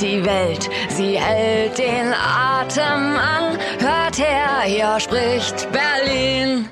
die 0.00 0.24
Welt, 0.24 0.68
sie 0.90 1.18
hält 1.18 1.78
den 1.78 2.12
Atem 2.12 3.16
an. 3.16 3.58
Hört 3.78 4.18
her, 4.18 4.60
hier 4.64 5.00
spricht 5.00 5.68
Berlin. 5.72 6.68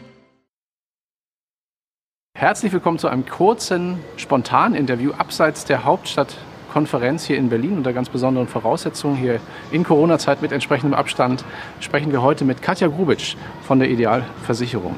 Herzlich 2.37 2.73
willkommen 2.73 2.99
zu 2.99 3.09
einem 3.09 3.25
kurzen, 3.25 4.01
spontanen 4.17 4.77
Interview 4.77 5.13
abseits 5.13 5.65
der 5.65 5.85
Hauptstadtkonferenz 5.85 7.25
hier 7.25 7.39
in 7.39 7.49
Berlin 7.49 7.79
unter 7.79 7.95
ganz 7.95 8.11
besonderen 8.11 8.49
Voraussetzungen. 8.49 9.17
Hier 9.17 9.41
in 9.71 9.85
Corona-Zeit 9.85 10.43
mit 10.43 10.53
entsprechendem 10.53 10.99
Abstand 10.99 11.45
sprechen 11.81 12.13
wir 12.13 12.21
heute 12.21 12.45
mit 12.45 12.61
Katja 12.61 12.89
Grubitsch 12.89 13.37
von 13.63 13.79
der 13.79 13.89
Idealversicherung. 13.89 14.97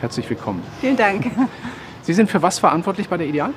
Herzlich 0.00 0.30
willkommen. 0.30 0.62
Vielen 0.80 0.96
Dank. 0.96 1.26
Sie 2.02 2.12
sind 2.12 2.30
für 2.30 2.42
was 2.42 2.60
verantwortlich 2.60 3.08
bei 3.08 3.16
der 3.16 3.26
Ideal? 3.26 3.52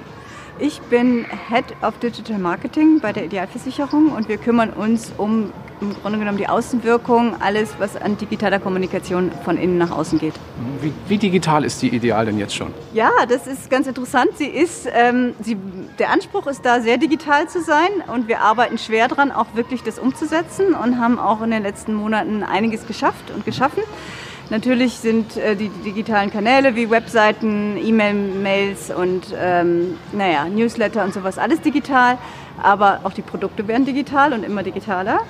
Ich 0.60 0.80
bin 0.82 1.26
Head 1.50 1.66
of 1.82 1.98
Digital 1.98 2.38
Marketing 2.38 3.00
bei 3.00 3.12
der 3.12 3.26
Idealversicherung 3.26 4.12
und 4.12 4.30
wir 4.30 4.38
kümmern 4.38 4.70
uns 4.70 5.12
um 5.18 5.52
im 5.82 5.96
Grunde 6.02 6.20
genommen 6.20 6.38
die 6.38 6.48
Außenwirkung, 6.48 7.42
alles, 7.42 7.74
was 7.80 7.98
an 7.98 8.16
digitaler 8.18 8.60
Kommunikation 8.60 9.32
von 9.44 9.58
innen 9.58 9.78
nach 9.78 9.92
außen 9.92 10.20
geht. 10.20 10.34
Wie, 10.80 10.94
wie 11.08 11.18
digital 11.18 11.66
ist 11.66 11.82
die 11.82 11.94
Ideal 11.94 12.26
denn 12.26 12.38
jetzt 12.38 12.56
schon? 12.56 12.74
Ja, 12.94 13.10
das 13.28 13.48
ist 13.48 13.70
ganz 13.70 13.88
interessant. 13.88 14.30
Sie 14.36 14.46
ist, 14.46 14.88
ähm, 14.94 15.34
sie, 15.42 15.58
der 16.00 16.12
Anspruch 16.12 16.48
ist 16.48 16.64
da, 16.64 16.80
sehr 16.80 16.98
digital 16.98 17.50
zu 17.50 17.62
sein 17.62 17.90
und 18.14 18.28
wir 18.28 18.40
arbeiten 18.42 18.78
schwer 18.78 19.10
daran, 19.10 19.32
auch 19.32 19.48
wirklich 19.56 19.84
das 19.84 20.00
umzusetzen 20.00 20.74
und 20.74 21.00
haben 21.00 21.20
auch 21.20 21.42
in 21.42 21.52
den 21.52 21.64
letzten 21.64 21.96
Monaten 21.96 22.44
einiges 22.44 22.88
geschafft 22.88 23.32
und 23.36 23.44
geschaffen. 23.44 23.84
Natürlich 24.54 24.94
sind 24.94 25.36
äh, 25.36 25.56
die 25.56 25.70
digitalen 25.70 26.30
Kanäle 26.30 26.76
wie 26.76 26.88
Webseiten, 26.88 27.76
E-Mail-Mails 27.76 28.92
und 28.92 29.34
ähm, 29.36 29.98
naja, 30.12 30.46
Newsletter 30.46 31.04
und 31.04 31.12
sowas 31.12 31.40
alles 31.40 31.60
digital, 31.62 32.20
aber 32.62 33.00
auch 33.02 33.14
die 33.14 33.24
Produkte 33.24 33.68
werden 33.68 33.84
digital 33.84 34.32
und 34.32 34.46
immer 34.46 34.62
digitaler. 34.62 35.22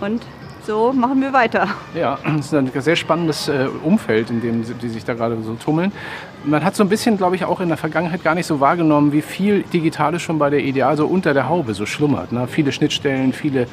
Und 0.00 0.22
so 0.64 0.92
machen 0.92 1.20
wir 1.20 1.32
weiter. 1.32 1.66
Ja, 1.96 2.16
das 2.36 2.46
ist 2.46 2.54
ein 2.54 2.70
sehr 2.80 2.94
spannendes 2.94 3.48
äh, 3.48 3.66
Umfeld, 3.82 4.30
in 4.30 4.40
dem 4.40 4.62
die 4.62 4.88
sich 4.88 5.04
da 5.04 5.14
gerade 5.14 5.36
so 5.42 5.54
tummeln. 5.54 5.90
Man 6.44 6.62
hat 6.62 6.76
so 6.76 6.84
ein 6.84 6.88
bisschen, 6.88 7.16
glaube 7.16 7.34
ich, 7.34 7.44
auch 7.44 7.58
in 7.58 7.66
der 7.66 7.76
Vergangenheit 7.76 8.22
gar 8.22 8.36
nicht 8.36 8.46
so 8.46 8.60
wahrgenommen, 8.60 9.10
wie 9.10 9.22
viel 9.22 9.62
Digitales 9.64 10.22
schon 10.22 10.38
bei 10.38 10.48
der 10.48 10.60
Ideal 10.60 10.96
so 10.96 11.08
unter 11.08 11.34
der 11.34 11.48
Haube 11.48 11.74
so 11.74 11.86
schlummert. 11.86 12.30
Ne? 12.30 12.46
Viele 12.46 12.70
Schnittstellen, 12.70 13.32
viele 13.32 13.66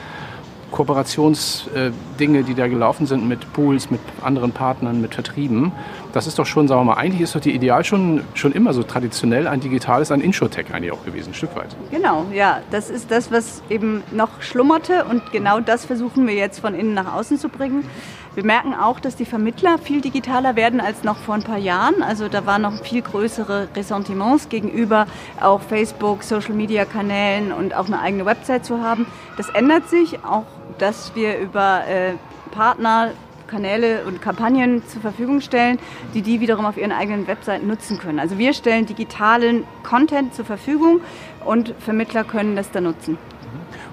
Kooperationsdinge, 0.75 2.43
die 2.43 2.53
da 2.53 2.67
gelaufen 2.67 3.05
sind 3.05 3.27
mit 3.27 3.53
Pools, 3.53 3.89
mit 3.89 4.01
anderen 4.21 4.51
Partnern, 4.51 4.99
mit 4.99 5.13
Vertrieben. 5.13 5.71
Das 6.11 6.27
ist 6.27 6.37
doch 6.37 6.45
schon, 6.45 6.67
sagen 6.67 6.81
wir 6.81 6.85
mal, 6.85 6.93
eigentlich 6.95 7.21
ist 7.21 7.33
doch 7.33 7.39
die 7.39 7.55
Ideal 7.55 7.85
schon, 7.85 8.21
schon 8.33 8.51
immer 8.51 8.73
so 8.73 8.83
traditionell 8.83 9.47
ein 9.47 9.61
digitales, 9.61 10.11
ein 10.11 10.19
Insurtech 10.19 10.73
eigentlich 10.73 10.91
auch 10.91 11.05
gewesen, 11.05 11.29
ein 11.29 11.33
Stück 11.33 11.55
weit. 11.55 11.75
Genau, 11.91 12.25
ja, 12.33 12.59
das 12.71 12.89
ist 12.89 13.09
das, 13.09 13.31
was 13.31 13.63
eben 13.69 14.03
noch 14.11 14.41
schlummerte 14.41 15.05
und 15.05 15.31
genau 15.31 15.61
das 15.61 15.85
versuchen 15.85 16.27
wir 16.27 16.35
jetzt 16.35 16.59
von 16.59 16.75
innen 16.75 16.93
nach 16.93 17.13
außen 17.13 17.39
zu 17.39 17.47
bringen. 17.47 17.85
Wir 18.35 18.43
merken 18.43 18.73
auch, 18.73 18.99
dass 18.99 19.15
die 19.15 19.23
Vermittler 19.23 19.77
viel 19.77 20.01
digitaler 20.01 20.57
werden 20.57 20.81
als 20.81 21.05
noch 21.05 21.15
vor 21.15 21.35
ein 21.35 21.43
paar 21.43 21.57
Jahren. 21.57 22.03
Also 22.03 22.27
da 22.27 22.45
waren 22.45 22.63
noch 22.63 22.83
viel 22.83 23.01
größere 23.01 23.69
Ressentiments 23.73 24.49
gegenüber 24.49 25.07
auch 25.39 25.61
Facebook, 25.61 26.21
Social-Media-Kanälen 26.21 27.53
und 27.53 27.73
auch 27.73 27.87
eine 27.87 28.01
eigene 28.01 28.25
Website 28.25 28.65
zu 28.65 28.81
haben. 28.81 29.05
Das 29.37 29.47
ändert 29.49 29.89
sich 29.89 30.19
auch 30.25 30.43
dass 30.77 31.16
wir 31.16 31.38
über 31.39 31.88
äh, 31.88 32.13
Partner 32.52 33.11
Kanäle 33.47 34.05
und 34.05 34.21
Kampagnen 34.21 34.85
zur 34.88 35.02
Verfügung 35.02 35.41
stellen, 35.41 35.77
die 36.13 36.21
die 36.21 36.39
wiederum 36.39 36.66
auf 36.66 36.77
ihren 36.77 36.91
eigenen 36.91 37.27
Webseiten 37.27 37.67
nutzen 37.67 37.99
können. 37.99 38.19
Also 38.19 38.38
wir 38.38 38.53
stellen 38.53 38.86
digitalen 38.86 39.63
Content 39.83 40.33
zur 40.33 40.45
Verfügung 40.45 41.02
und 41.45 41.73
Vermittler 41.80 42.23
können 42.23 42.55
das 42.55 42.71
dann 42.71 42.86
nutzen. 42.86 43.17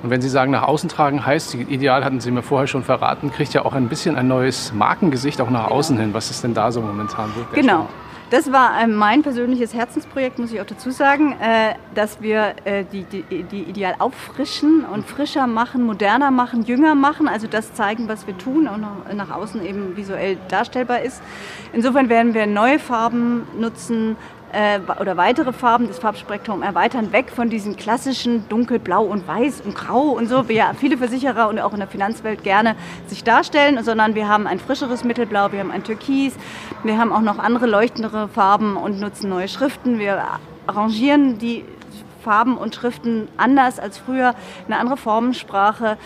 Und 0.03 0.11
wenn 0.11 0.21
Sie 0.21 0.29
sagen, 0.29 0.51
nach 0.51 0.65
außen 0.65 0.89
tragen 0.89 1.25
heißt, 1.25 1.55
ideal 1.55 2.05
hatten 2.05 2.21
Sie 2.21 2.31
mir 2.31 2.43
vorher 2.43 2.67
schon 2.67 2.83
verraten, 2.83 3.31
kriegt 3.31 3.55
ja 3.55 3.65
auch 3.65 3.73
ein 3.75 3.89
bisschen 3.89 4.17
ein 4.17 4.27
neues 4.27 4.73
Markengesicht 4.73 5.41
auch 5.41 5.51
nach 5.51 5.69
genau. 5.69 5.77
außen 5.77 5.99
hin. 5.99 6.13
Was 6.13 6.31
ist 6.31 6.43
denn 6.43 6.55
da 6.55 6.73
so 6.73 6.81
momentan? 6.81 7.31
Genau. 7.55 7.89
Das 8.33 8.51
war 8.51 8.87
mein 8.87 9.21
persönliches 9.21 9.75
Herzensprojekt, 9.75 10.39
muss 10.39 10.55
ich 10.55 10.61
auch 10.63 10.65
dazu 10.65 10.91
sagen, 10.91 11.33
äh, 11.39 11.75
dass 11.95 12.23
wir 12.23 12.55
äh, 12.65 12.83
die, 12.91 13.05
die, 13.05 13.43
die 13.43 13.61
Ideal 13.65 13.97
auffrischen 13.99 14.87
und 14.87 15.07
frischer 15.07 15.47
machen, 15.47 15.85
moderner 15.85 16.31
machen, 16.31 16.63
jünger 16.63 16.95
machen, 16.95 17.29
also 17.29 17.47
das 17.47 17.75
zeigen, 17.75 18.09
was 18.09 18.27
wir 18.27 18.39
tun 18.39 18.69
und 18.69 18.87
nach 19.15 19.31
außen 19.31 19.63
eben 19.63 19.99
visuell 19.99 20.39
darstellbar 20.49 21.03
ist. 21.03 21.21
Insofern 21.75 22.09
werden 22.09 22.33
wir 22.33 22.47
neue 22.47 22.79
Farben 22.79 23.47
nutzen, 23.61 24.17
äh, 24.53 24.81
oder 25.01 25.17
weitere 25.17 25.53
Farben 25.53 25.87
des 25.87 25.99
Farbspektrums 25.99 26.65
erweitern, 26.65 27.13
weg 27.13 27.31
von 27.31 27.51
diesen 27.51 27.77
klassischen 27.77 28.49
dunkelblau 28.49 29.05
und 29.05 29.27
weiß 29.27 29.63
und 29.63 29.75
grau 29.75 30.11
und 30.11 30.29
so, 30.29 30.49
wie 30.49 30.55
ja 30.55 30.73
viele 30.79 30.99
Versicherer 30.99 31.49
und 31.49 31.59
auch 31.59 31.73
in 31.73 31.79
der 31.79 31.89
Finanzwelt 31.89 32.43
gerne 32.43 32.77
sich 33.07 33.25
darstellen, 33.25 33.83
sondern 33.83 34.15
wir 34.15 34.29
haben 34.29 34.47
ein 34.47 34.61
frischeres 34.61 35.05
Mittelblau, 35.05 35.53
wir 35.53 35.61
haben 35.61 35.71
ein 35.71 35.85
Türkis, 35.85 36.35
wir 36.85 36.99
haben 36.99 37.13
auch 37.13 37.21
noch 37.21 37.39
andere 37.39 37.67
leuchtendere 37.67 38.29
Farben 38.29 38.77
und 38.77 39.01
nutzen 39.01 39.29
neue 39.31 39.49
Schriften. 39.49 39.99
Wir 39.99 40.23
arrangieren 40.67 41.39
die 41.39 41.65
Farben 42.23 42.57
und 42.57 42.75
Schriften 42.75 43.29
anders 43.37 43.79
als 43.79 43.99
früher, 43.99 44.35
eine 44.67 44.79
andere 44.79 44.97
Formensprache. 44.97 45.97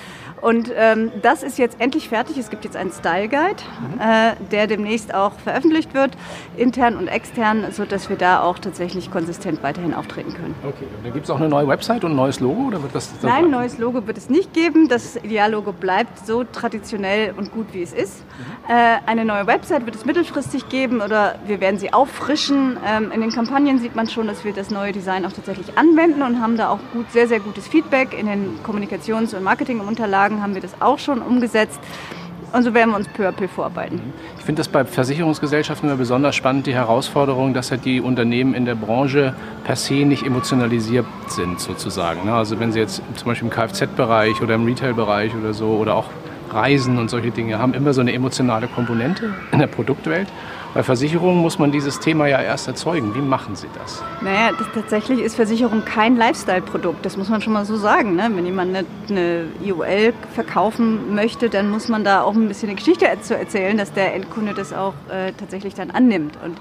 Und 0.40 0.70
ähm, 0.76 1.12
das 1.22 1.42
ist 1.42 1.58
jetzt 1.58 1.80
endlich 1.80 2.08
fertig. 2.08 2.36
Es 2.36 2.50
gibt 2.50 2.64
jetzt 2.64 2.76
einen 2.76 2.92
Style 2.92 3.28
Guide, 3.28 3.56
mhm. 3.80 4.00
äh, 4.00 4.32
der 4.50 4.66
demnächst 4.66 5.14
auch 5.14 5.32
veröffentlicht 5.32 5.94
wird, 5.94 6.12
intern 6.56 6.96
und 6.96 7.08
extern, 7.08 7.64
sodass 7.72 8.08
wir 8.10 8.16
da 8.16 8.42
auch 8.42 8.58
tatsächlich 8.58 9.10
konsistent 9.10 9.62
weiterhin 9.62 9.94
auftreten 9.94 10.34
können. 10.34 10.54
Okay, 10.62 10.84
und 10.96 11.04
dann 11.04 11.12
gibt 11.12 11.24
es 11.24 11.30
auch 11.30 11.38
eine 11.38 11.48
neue 11.48 11.66
Website 11.68 12.04
und 12.04 12.12
ein 12.12 12.16
neues 12.16 12.40
Logo? 12.40 12.68
Oder 12.68 12.82
wird 12.82 12.94
das 12.94 13.10
Nein, 13.22 13.46
ein 13.46 13.50
neues 13.50 13.78
Logo 13.78 14.06
wird 14.06 14.18
es 14.18 14.28
nicht 14.28 14.52
geben. 14.52 14.88
Das 14.88 15.16
Ideallogo 15.16 15.72
bleibt 15.72 16.26
so 16.26 16.44
traditionell 16.44 17.34
und 17.36 17.52
gut, 17.52 17.68
wie 17.72 17.82
es 17.82 17.92
ist. 17.92 18.24
Mhm. 18.38 18.74
Äh, 18.74 18.98
eine 19.06 19.24
neue 19.24 19.46
Website 19.46 19.86
wird 19.86 19.96
es 19.96 20.04
mittelfristig 20.04 20.68
geben 20.68 21.00
oder 21.00 21.36
wir 21.46 21.60
werden 21.60 21.78
sie 21.78 21.92
auffrischen. 21.92 22.76
Ähm, 22.86 23.10
in 23.10 23.20
den 23.20 23.32
Kampagnen 23.32 23.78
sieht 23.78 23.96
man 23.96 24.08
schon, 24.08 24.26
dass 24.26 24.44
wir 24.44 24.52
das 24.52 24.70
neue 24.70 24.92
Design 24.92 25.24
auch 25.24 25.32
tatsächlich 25.32 25.78
anwenden 25.78 26.05
und 26.14 26.40
haben 26.40 26.56
da 26.56 26.68
auch 26.70 26.80
gut, 26.92 27.10
sehr, 27.10 27.28
sehr 27.28 27.40
gutes 27.40 27.66
Feedback 27.68 28.18
in 28.18 28.26
den 28.26 28.58
Kommunikations- 28.64 29.34
und 29.34 29.42
Marketingunterlagen 29.42 30.42
haben 30.42 30.54
wir 30.54 30.62
das 30.62 30.80
auch 30.80 30.98
schon 30.98 31.22
umgesetzt. 31.22 31.80
Und 32.52 32.62
so 32.62 32.72
werden 32.72 32.90
wir 32.90 32.96
uns 32.96 33.08
peu 33.08 33.28
à 33.28 33.32
peu 33.32 33.48
vorarbeiten. 33.48 34.00
Ich 34.38 34.44
finde 34.44 34.60
das 34.60 34.68
bei 34.68 34.84
Versicherungsgesellschaften 34.84 35.88
immer 35.88 35.98
besonders 35.98 36.36
spannend, 36.36 36.66
die 36.66 36.74
Herausforderung, 36.74 37.52
dass 37.52 37.70
ja 37.70 37.76
die 37.76 38.00
Unternehmen 38.00 38.54
in 38.54 38.64
der 38.64 38.76
Branche 38.76 39.34
per 39.64 39.76
se 39.76 39.94
nicht 40.04 40.24
emotionalisiert 40.24 41.06
sind, 41.26 41.60
sozusagen. 41.60 42.24
Ne? 42.24 42.32
Also 42.32 42.58
wenn 42.60 42.72
sie 42.72 42.78
jetzt 42.78 43.02
zum 43.16 43.26
Beispiel 43.26 43.48
im 43.48 43.52
Kfz-Bereich 43.52 44.40
oder 44.40 44.54
im 44.54 44.64
Retail-Bereich 44.64 45.34
oder 45.34 45.52
so 45.52 45.70
oder 45.70 45.96
auch 45.96 46.06
Reisen 46.52 46.98
und 46.98 47.10
solche 47.10 47.30
Dinge 47.30 47.58
haben 47.58 47.74
immer 47.74 47.92
so 47.92 48.00
eine 48.00 48.12
emotionale 48.12 48.68
Komponente 48.68 49.34
in 49.52 49.58
der 49.58 49.66
Produktwelt. 49.66 50.28
Bei 50.76 50.82
Versicherungen 50.82 51.40
muss 51.40 51.58
man 51.58 51.72
dieses 51.72 52.00
Thema 52.00 52.26
ja 52.26 52.42
erst 52.42 52.68
erzeugen. 52.68 53.14
Wie 53.14 53.22
machen 53.22 53.56
Sie 53.56 53.66
das? 53.78 54.02
Naja, 54.20 54.50
das, 54.58 54.66
tatsächlich 54.74 55.20
ist 55.20 55.34
Versicherung 55.34 55.86
kein 55.86 56.16
Lifestyle-Produkt. 56.16 57.06
Das 57.06 57.16
muss 57.16 57.30
man 57.30 57.40
schon 57.40 57.54
mal 57.54 57.64
so 57.64 57.76
sagen. 57.76 58.14
Ne? 58.14 58.30
Wenn 58.34 58.44
jemand 58.44 58.76
eine, 58.76 58.86
eine, 59.08 59.46
IOL 59.64 60.12
verkaufen 60.34 61.14
möchte, 61.14 61.48
dann 61.48 61.70
muss 61.70 61.88
man 61.88 62.04
da 62.04 62.20
auch 62.20 62.34
ein 62.34 62.46
bisschen 62.46 62.68
eine 62.68 62.76
Geschichte 62.76 63.06
zu 63.22 63.34
erzählen, 63.34 63.78
dass 63.78 63.94
der 63.94 64.14
Endkunde 64.14 64.52
das 64.52 64.74
auch 64.74 64.92
äh, 65.08 65.32
tatsächlich 65.32 65.72
dann 65.72 65.90
annimmt. 65.90 66.36
Und 66.44 66.58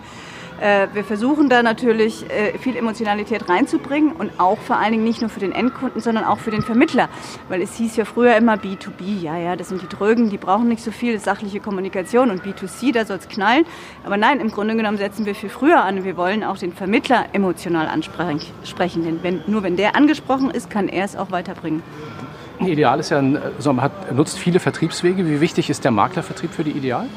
wir 0.94 1.04
versuchen 1.04 1.50
da 1.50 1.64
natürlich 1.64 2.30
äh, 2.30 2.58
viel 2.58 2.76
Emotionalität 2.76 3.50
reinzubringen 3.50 4.14
und 4.14 4.32
auch 4.40 4.58
vor 4.58 4.78
allen 4.78 4.94
Dingen 4.94 5.04
nicht 5.04 5.22
nur 5.22 5.30
für 5.30 5.40
den 5.40 5.52
Endkunden, 5.52 6.02
sondern 6.02 6.24
auch 6.24 6.40
für 6.40 6.52
den 6.52 6.62
Vermittler. 6.62 7.10
Weil 7.50 7.62
es 7.62 7.76
hieß 7.76 7.96
ja 7.98 8.06
früher 8.06 8.36
immer 8.38 8.56
B2B, 8.56 9.22
ja, 9.22 9.38
ja, 9.38 9.56
das 9.56 9.70
sind 9.70 9.82
die 9.82 9.88
Drögen, 9.88 10.30
die 10.30 10.38
brauchen 10.38 10.68
nicht 10.68 10.84
so 10.84 10.92
viel 10.92 11.20
sachliche 11.20 11.60
Kommunikation 11.60 12.32
und 12.32 12.44
B2C, 12.44 12.94
da 12.94 13.06
soll 13.06 13.18
es 13.18 13.28
knallen. 13.28 13.66
Aber 14.04 14.18
nein, 14.18 14.40
im 14.40 14.52
Grunde 14.52 14.76
genommen 14.76 14.98
setzen 14.98 15.26
wir 15.26 15.36
viel 15.36 15.50
früher 15.50 15.84
an. 15.84 16.04
Wir 16.04 16.18
wollen 16.18 16.44
auch 16.44 16.58
den 16.58 16.74
Vermittler 16.74 17.26
emotional 17.34 17.88
ansprechen, 17.88 19.04
denn 19.04 19.24
wenn, 19.24 19.42
nur 19.48 19.64
wenn 19.64 19.76
der 19.76 19.96
angesprochen 19.96 20.52
ist, 20.52 20.70
kann 20.70 20.88
er 20.88 21.06
es 21.06 21.16
auch 21.16 21.32
weiterbringen. 21.32 21.84
Ideal 22.60 23.00
ist 23.00 23.10
ja, 23.10 23.18
also 23.18 23.74
man 23.74 23.84
hat, 23.84 24.14
nutzt 24.16 24.38
viele 24.38 24.60
Vertriebswege. 24.60 25.28
Wie 25.28 25.42
wichtig 25.42 25.70
ist 25.70 25.84
der 25.84 25.92
Maklervertrieb 25.92 26.52
für 26.52 26.64
die 26.64 26.72
Ideal? 26.72 27.08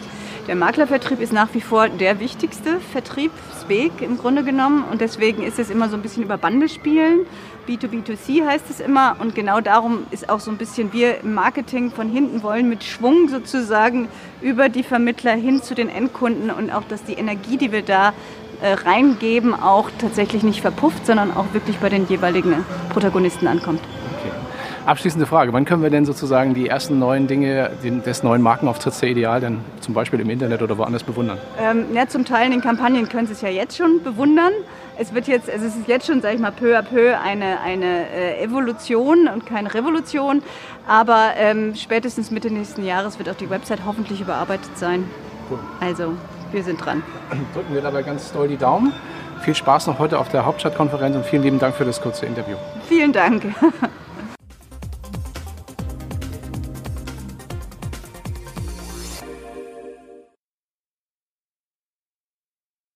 Der 0.48 0.56
Maklervertrieb 0.56 1.20
ist 1.20 1.34
nach 1.34 1.52
wie 1.52 1.60
vor 1.60 1.90
der 1.90 2.20
wichtigste 2.20 2.80
Vertriebsweg 2.80 4.00
im 4.00 4.16
Grunde 4.16 4.42
genommen 4.42 4.82
und 4.90 5.02
deswegen 5.02 5.42
ist 5.42 5.58
es 5.58 5.68
immer 5.68 5.90
so 5.90 5.96
ein 5.96 6.00
bisschen 6.00 6.22
über 6.22 6.38
Bande 6.38 6.70
spielen. 6.70 7.26
B2B2C 7.68 8.46
heißt 8.46 8.64
es 8.70 8.80
immer 8.80 9.16
und 9.20 9.34
genau 9.34 9.60
darum 9.60 10.06
ist 10.10 10.30
auch 10.30 10.40
so 10.40 10.50
ein 10.50 10.56
bisschen 10.56 10.94
wir 10.94 11.20
im 11.20 11.34
Marketing 11.34 11.90
von 11.90 12.08
hinten 12.08 12.42
wollen 12.42 12.66
mit 12.66 12.82
Schwung 12.82 13.28
sozusagen 13.28 14.08
über 14.40 14.70
die 14.70 14.84
Vermittler 14.84 15.34
hin 15.34 15.62
zu 15.62 15.74
den 15.74 15.90
Endkunden 15.90 16.50
und 16.50 16.70
auch, 16.70 16.84
dass 16.88 17.04
die 17.04 17.12
Energie, 17.12 17.58
die 17.58 17.70
wir 17.70 17.82
da 17.82 18.14
äh, 18.62 18.72
reingeben, 18.72 19.52
auch 19.52 19.90
tatsächlich 19.98 20.44
nicht 20.44 20.62
verpufft, 20.62 21.04
sondern 21.04 21.30
auch 21.30 21.52
wirklich 21.52 21.76
bei 21.76 21.90
den 21.90 22.08
jeweiligen 22.08 22.64
Protagonisten 22.88 23.48
ankommt. 23.48 23.82
Abschließende 24.88 25.26
Frage, 25.26 25.52
wann 25.52 25.66
können 25.66 25.82
wir 25.82 25.90
denn 25.90 26.06
sozusagen 26.06 26.54
die 26.54 26.66
ersten 26.66 26.98
neuen 26.98 27.26
Dinge 27.26 27.70
des 28.06 28.22
neuen 28.22 28.40
Markenauftritts 28.40 29.00
der 29.00 29.10
Ideal 29.10 29.38
denn 29.38 29.60
zum 29.80 29.92
Beispiel 29.92 30.18
im 30.18 30.30
Internet 30.30 30.62
oder 30.62 30.78
woanders 30.78 31.02
bewundern? 31.02 31.36
Ähm, 31.60 31.84
ja, 31.92 32.08
zum 32.08 32.24
Teil 32.24 32.46
in 32.46 32.52
den 32.52 32.62
Kampagnen 32.62 33.06
können 33.06 33.26
Sie 33.26 33.34
es 33.34 33.42
ja 33.42 33.50
jetzt 33.50 33.76
schon 33.76 34.02
bewundern. 34.02 34.50
Es 34.96 35.12
wird 35.12 35.28
jetzt, 35.28 35.50
also 35.50 35.66
es 35.66 35.76
ist 35.76 35.88
jetzt 35.88 36.06
schon, 36.06 36.22
sage 36.22 36.36
ich 36.36 36.40
mal, 36.40 36.52
peu 36.52 36.74
à 36.74 36.80
peu 36.80 37.20
eine, 37.22 37.60
eine 37.60 38.08
äh, 38.08 38.42
Evolution 38.42 39.28
und 39.28 39.44
keine 39.44 39.74
Revolution. 39.74 40.42
Aber 40.86 41.32
ähm, 41.36 41.74
spätestens 41.74 42.30
Mitte 42.30 42.50
nächsten 42.50 42.82
Jahres 42.82 43.18
wird 43.18 43.28
auch 43.28 43.36
die 43.36 43.50
Website 43.50 43.80
hoffentlich 43.84 44.22
überarbeitet 44.22 44.78
sein. 44.78 45.04
Cool. 45.50 45.58
Also, 45.80 46.14
wir 46.50 46.64
sind 46.64 46.82
dran. 46.82 47.02
Drücken 47.52 47.74
wir 47.74 47.82
dabei 47.82 48.02
ganz 48.02 48.32
doll 48.32 48.48
die 48.48 48.56
Daumen. 48.56 48.94
Viel 49.42 49.54
Spaß 49.54 49.86
noch 49.86 49.98
heute 49.98 50.18
auf 50.18 50.30
der 50.30 50.46
Hauptstadtkonferenz 50.46 51.14
und 51.14 51.26
vielen 51.26 51.42
lieben 51.42 51.58
Dank 51.58 51.74
für 51.74 51.84
das 51.84 52.00
kurze 52.00 52.24
Interview. 52.24 52.56
Vielen 52.88 53.12
Dank. 53.12 53.54